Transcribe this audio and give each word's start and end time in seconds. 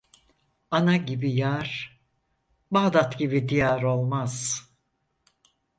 Ana 0.71 0.97
gibi 0.97 1.31
yar 1.35 2.01
Bağdat 2.71 3.17
gibi 3.19 3.49
diyar 3.49 3.81
olmaz. 3.83 4.63